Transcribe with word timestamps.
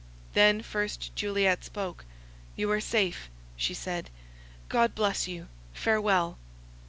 Then 0.33 0.63
first 0.63 1.15
Juliet 1.15 1.63
spoke:—"You 1.63 2.71
are 2.71 2.81
safe," 2.81 3.29
she 3.55 3.75
said, 3.75 4.09
"God 4.67 4.95
bless 4.95 5.27
you!— 5.27 5.47
farewell!" 5.75 6.39